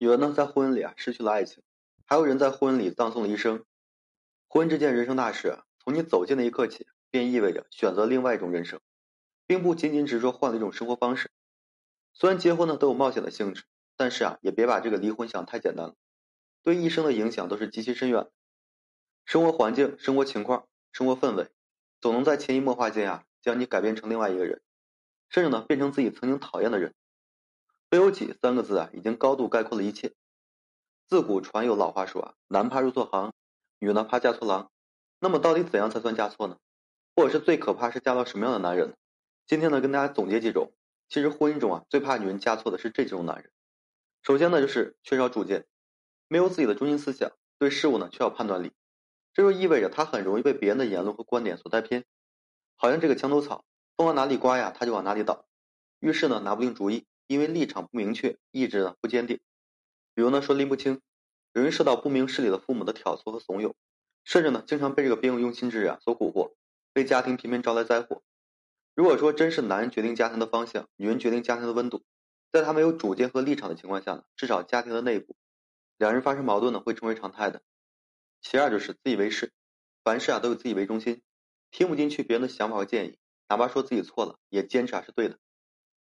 [0.00, 1.62] 有人呢在婚姻里啊失去了爱情，
[2.06, 3.66] 还有人在婚姻里葬送了一生。
[4.48, 8.80] 婚姻这件人生大事啊，从你走进的一刻起，便意味着选择另外一种人生，
[9.46, 11.30] 并不仅仅只是说换了一种生活方式。
[12.14, 15.94] 虽然结婚呢都有冒险的性质，但是啊，也别把这个离婚想太简单了，
[16.62, 18.26] 对一生的影响都是极其深远。
[19.26, 21.50] 生活环境、生活情况、生活氛围，
[22.00, 24.62] 总能在潜移默化间啊，将你改变成另外一个人，
[25.28, 26.94] 甚至呢变成自己曾经讨厌的人。
[27.90, 30.14] 非有己三个字啊，已经高度概括了一切。
[31.08, 33.32] 自古传有老话说啊，男怕入错行，
[33.80, 34.70] 女呢怕嫁错郎。
[35.18, 36.56] 那么到底怎样才算嫁错呢？
[37.16, 38.94] 或者是最可怕是嫁到什么样的男人呢？
[39.44, 40.72] 今天呢，跟大家总结几种。
[41.08, 43.50] 其实婚姻中啊，最怕女人嫁错的是这几种男人。
[44.22, 45.66] 首先呢，就是缺少主见，
[46.28, 48.70] 没有自己的中心思想，对事物呢缺少判断力。
[49.34, 52.04] 这就意味着他很容易被别人的言论和观点所带偏，
[52.76, 53.64] 好像这个墙头草，
[53.96, 55.44] 风往哪里刮呀，他就往哪里倒。
[55.98, 57.04] 遇事呢拿不定主意。
[57.30, 59.38] 因为立场不明确，意志呢不坚定，
[60.16, 61.00] 比如呢说拎不清，
[61.52, 63.72] 容易受到不明事理的父母的挑唆和怂恿，
[64.24, 66.54] 甚至呢经常被这个别有用心之人啊所蛊惑，
[66.94, 68.24] 为家庭频频招来灾祸。
[68.96, 72.02] 如果说真是男人决定家庭的方向，女人决定家庭的温度，
[72.50, 75.36] 在他没有主见和立场的情况下呢，至少家庭的内部，
[75.98, 77.62] 两人发生矛盾呢会成为常态的。
[78.42, 79.52] 其二就是自以为是，
[80.02, 81.22] 凡事啊都有自以为中心，
[81.70, 85.38] 听不进去别人的想法和建议，哪怕说自己错了，也坚持啊是对的。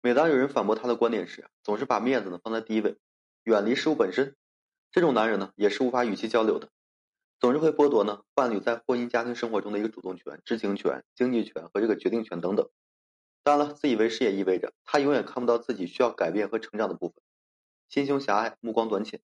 [0.00, 2.96] 每当有人反驳他的观点时，总是把面子呢放在第一位，
[3.42, 4.36] 远离事物本身。
[4.92, 6.70] 这种男人呢，也是无法与其交流的，
[7.40, 12.70] 总是会剥夺呢伴侣在婚姻家庭生活中的一个主动权、知情权、经济权和这个决定权等等。
[13.42, 17.16] 当然了，自以为是也意味着他永远看不到自己需要改变和成长的部分，
[17.88, 19.20] 心胸狭隘、目光短浅，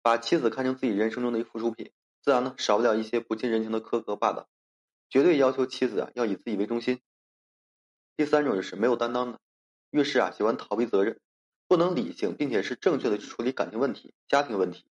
[0.00, 1.92] 把妻子看成自己人生中的一附属品，
[2.22, 4.48] 自然呢少不了一些不近人情的苛刻霸道，
[5.10, 7.00] 绝对要求妻子啊要以自己为中心。
[8.16, 9.38] 第三种就是没有担当的。
[9.90, 11.18] 遇事啊，喜欢逃避责任，
[11.66, 14.84] 不能理性，并且是正确的去处理感情问题、家庭问题，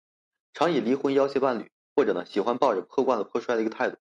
[0.54, 3.96] 常以离婚要挟伴侣，或者呢，喜欢抱着破罐子破摔的一个态度，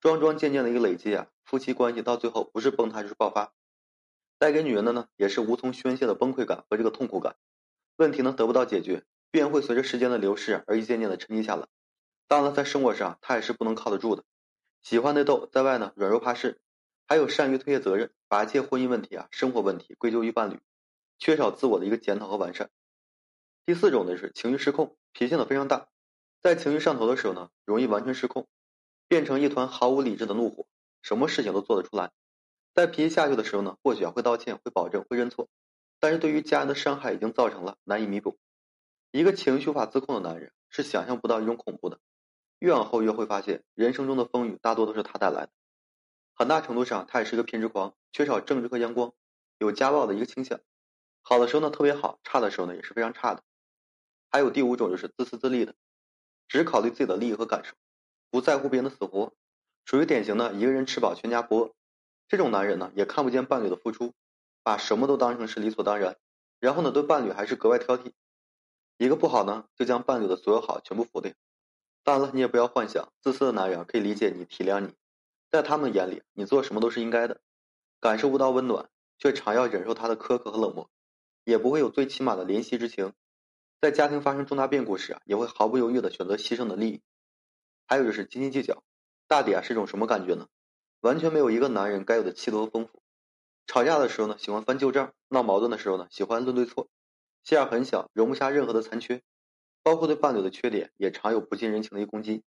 [0.00, 3.52] 桩桩件件的一个累积啊，夫妻关系到最后不是崩塌就是爆发，
[4.38, 7.36] 带给女人的呢，也是无从宣泄的崩溃感和这个痛苦感，
[7.96, 11.66] 问题呢得不到解决，便会随着时间的流逝而一件件的沉积下来。
[12.26, 14.24] 当然，在生活上他也是不能靠得住的，
[14.82, 16.60] 喜欢内斗，在外呢软弱怕事。
[17.10, 20.60] 还有善于推卸责任，把一切婚姻问题啊、生活问题归咎于伴侣，
[21.18, 22.68] 缺少自我的一个检讨和完善。
[23.64, 25.88] 第四种呢是情绪失控，脾气呢非常大，
[26.42, 28.46] 在情绪上头的时候呢，容易完全失控，
[29.08, 30.66] 变成一团毫无理智的怒火，
[31.00, 32.12] 什么事情都做得出来。
[32.74, 35.48] 在脾气下去的时候呢，或许啊会道歉、会保证、会认错，
[36.00, 38.36] 但是对于家人的伤害已经造成了，难以弥补。
[39.12, 41.98] 一个情绪无法自控的男人是想象不到一种恐怖的，
[42.58, 45.50] 越往后越会发现，人生中的风雨大多都是他带来的。
[46.38, 49.12] 很大程度上，他也是一个偏执狂，缺少正直和阳光，
[49.58, 50.60] 有家暴的一个倾向。
[51.20, 53.42] 好的时候呢特别好，差的时候呢也是非常差的。
[54.30, 55.74] 还有第五种就是自私自利的，
[56.46, 57.74] 只考虑自己的利益和感受，
[58.30, 59.32] 不在乎别人的死活，
[59.84, 61.74] 属于典型的一个人吃饱全家不饿。
[62.28, 64.14] 这种男人呢也看不见伴侣的付出，
[64.62, 66.16] 把什么都当成是理所当然，
[66.60, 68.12] 然后呢对伴侣还是格外挑剔。
[68.96, 71.34] 一个不好呢就将伴侣的所有好全部否定。
[72.04, 74.94] 当然了，你也不要幻想自私的男人可以理解你、体谅你。
[75.50, 77.40] 在他们眼里，你做什么都是应该的，
[78.00, 80.90] 感受不到温暖，却常要忍受他的苛刻和冷漠，
[81.44, 83.12] 也不会有最起码的怜惜之情。
[83.80, 87.00] 在家庭发生重大变故时啊，也会毫不犹豫的选择牺牲的利益。
[87.86, 88.82] 还有就是斤斤计较，
[89.26, 90.48] 大抵啊是一种什么感觉呢？
[91.00, 93.02] 完全没有一个男人该有的气度和丰富。
[93.66, 96.88] 吵架的时候呢，喜欢翻旧账；闹矛盾的时候呢，喜欢论对错。
[97.44, 99.22] 心眼很小，容不下任何的残缺，
[99.82, 102.42] 包括对伴侣的缺点，也常有不近人情的一攻击。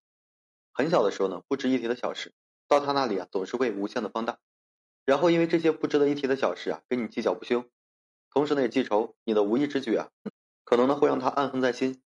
[0.73, 2.33] 很小的时候呢，不值一提的小事。
[2.71, 4.39] 到他那里啊，总是会无限的放大，
[5.03, 7.65] 然后因为这些不值得一提的小事啊，跟你计较不休，
[8.29, 10.09] 同时呢也记仇，你的无意之举啊，
[10.63, 12.01] 可能呢会让他暗恨在心，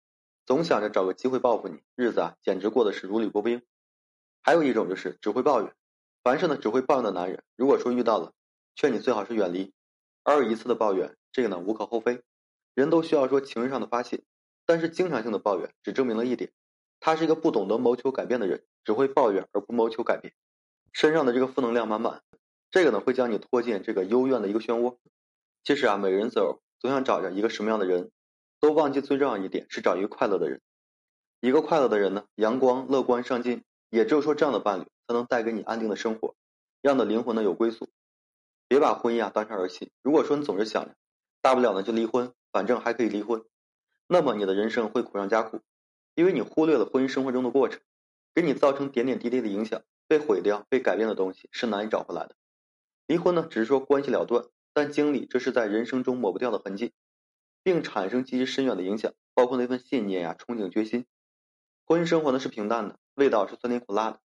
[0.47, 3.61] 总想着找个机会报复你，日子啊简直过得是如履薄冰。
[4.41, 5.75] 还有一种就是只会抱怨，
[6.23, 8.33] 凡事呢只会抱怨的男人，如果说遇到了，
[8.77, 9.75] 劝你最好是远离。
[10.23, 12.23] 偶尔一次的抱怨，这个呢无可厚非，
[12.75, 14.23] 人都需要说情绪上的发泄，
[14.65, 16.53] 但是经常性的抱怨只证明了一点，
[17.01, 20.33] 他是一个不懂得谋求改变的人，只会抱怨而不谋求改变。
[20.93, 22.23] 身上的这个负能量满满，
[22.71, 24.97] 这个呢会将你拖进这个幽怨的一个漩涡。
[25.65, 28.11] 其实啊，每个人走总想找着一个什么样的人，
[28.61, 30.61] 都忘记最重要一点是找一个快乐的人。
[31.41, 36.35] 一个快乐的人呢，阳光、乐观、上进，也只有说这样的伴侣才能带给你安定的生活，
[36.81, 37.89] 让你的灵魂呢有归宿。
[38.69, 39.91] 别把婚姻啊当成儿戏。
[40.03, 40.95] 如果说你总是想着
[41.41, 43.45] 大不了呢就离婚，反正还可以离婚，
[44.07, 45.61] 那么你的人生会苦上加苦，
[46.15, 47.81] 因为你忽略了婚姻生活中的过程，
[48.35, 49.83] 给你造成点点滴滴的影响。
[50.09, 52.37] 被毁掉、被改变的东西是难以找回来的。
[53.07, 54.45] 离婚呢，只是说关系了断，
[54.75, 56.93] 但经历这是在人生中抹不掉的痕迹，
[57.63, 59.15] 并产生极其深远的影响。
[59.35, 61.07] 包括那份信念呀、憧憬、决心。
[61.87, 64.21] 婚姻生活呢是平淡的，味道是酸甜苦辣的。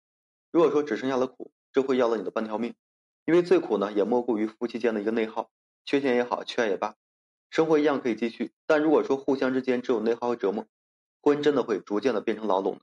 [0.52, 2.76] 如果说只剩下了苦，这会要了你的半条命。
[3.24, 5.50] 因为最苦呢，也莫过于夫妻间的一个内耗，
[5.84, 6.94] 缺钱也好，缺爱也罢，
[7.50, 8.52] 生活一样可以继续。
[8.66, 10.68] 但如果说互相之间只有内耗和折磨，
[11.20, 12.82] 婚姻真的会逐渐的变成牢笼的。